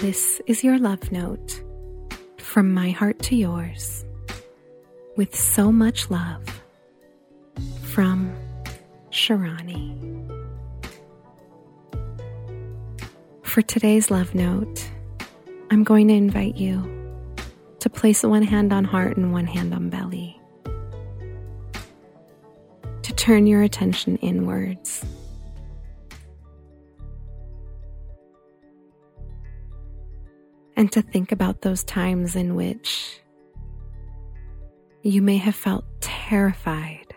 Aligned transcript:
This 0.00 0.40
is 0.46 0.64
your 0.64 0.78
love 0.78 1.12
note 1.12 1.62
from 2.38 2.72
my 2.72 2.90
heart 2.90 3.18
to 3.24 3.36
yours 3.36 4.06
with 5.16 5.36
so 5.36 5.70
much 5.70 6.10
love 6.10 6.42
from 7.82 8.34
Shirani. 9.10 9.92
For 13.42 13.60
today's 13.60 14.10
love 14.10 14.34
note, 14.34 14.90
I'm 15.70 15.84
going 15.84 16.08
to 16.08 16.14
invite 16.14 16.56
you 16.56 16.82
to 17.80 17.90
place 17.90 18.22
one 18.22 18.42
hand 18.42 18.72
on 18.72 18.84
heart 18.84 19.18
and 19.18 19.30
one 19.30 19.46
hand 19.46 19.74
on 19.74 19.90
belly. 19.90 20.40
To 23.02 23.12
turn 23.14 23.46
your 23.46 23.62
attention 23.62 24.16
inwards. 24.16 25.04
And 30.82 30.90
to 30.90 31.00
think 31.00 31.30
about 31.30 31.60
those 31.60 31.84
times 31.84 32.34
in 32.34 32.56
which 32.56 33.20
you 35.04 35.22
may 35.22 35.36
have 35.36 35.54
felt 35.54 35.84
terrified 36.00 37.14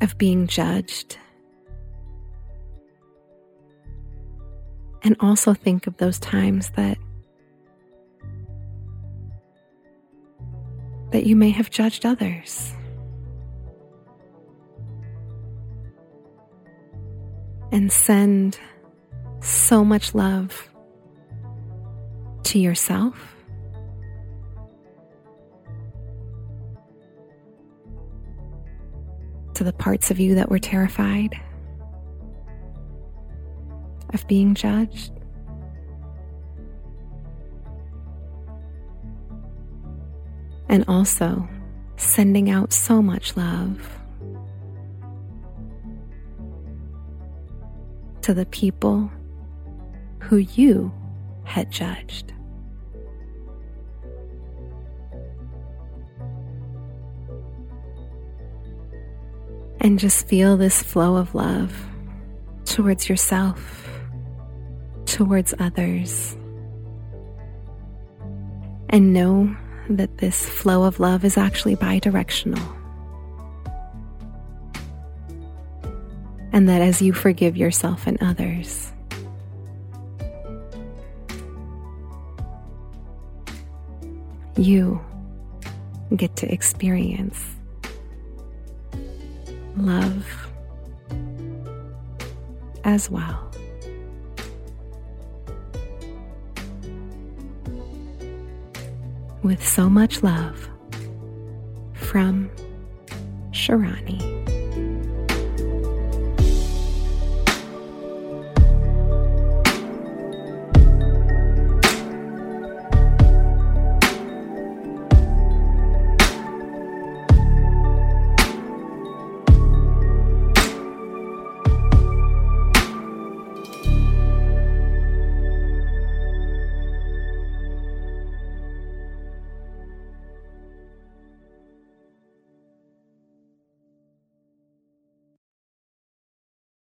of 0.00 0.16
being 0.18 0.46
judged. 0.46 1.18
And 5.02 5.16
also 5.18 5.54
think 5.54 5.88
of 5.88 5.96
those 5.96 6.20
times 6.20 6.70
that 6.76 6.98
that 11.10 11.26
you 11.26 11.34
may 11.34 11.50
have 11.50 11.68
judged 11.68 12.06
others. 12.06 12.72
And 17.72 17.90
send 17.90 18.60
so 19.42 19.84
much 19.84 20.14
love 20.14 20.68
to 22.44 22.58
yourself. 22.58 23.16
To 29.54 29.64
the 29.64 29.72
parts 29.72 30.10
of 30.10 30.18
you 30.18 30.36
that 30.36 30.48
were 30.48 30.58
terrified 30.58 31.38
of 34.14 34.26
being 34.28 34.54
judged. 34.54 35.12
And 40.68 40.84
also 40.88 41.48
sending 41.96 42.48
out 42.48 42.72
so 42.72 43.02
much 43.02 43.36
love 43.36 43.88
to 48.22 48.32
the 48.32 48.46
people 48.46 49.10
who 50.32 50.38
you 50.38 50.90
had 51.44 51.70
judged. 51.70 52.32
And 59.82 59.98
just 59.98 60.26
feel 60.26 60.56
this 60.56 60.82
flow 60.82 61.16
of 61.16 61.34
love 61.34 61.70
towards 62.64 63.10
yourself, 63.10 63.86
towards 65.04 65.52
others. 65.58 66.34
And 68.88 69.12
know 69.12 69.54
that 69.90 70.16
this 70.16 70.48
flow 70.48 70.84
of 70.84 70.98
love 70.98 71.26
is 71.26 71.36
actually 71.36 71.74
bi 71.74 71.98
directional. 71.98 72.74
And 76.54 76.66
that 76.70 76.80
as 76.80 77.02
you 77.02 77.12
forgive 77.12 77.54
yourself 77.54 78.06
and 78.06 78.16
others, 78.22 78.94
you 84.62 85.00
get 86.16 86.36
to 86.36 86.52
experience 86.52 87.44
love 89.76 90.24
as 92.84 93.10
well. 93.10 93.50
With 99.42 99.66
so 99.66 99.90
much 99.90 100.22
love 100.22 100.68
from 101.94 102.48
Shirani. 103.50 104.31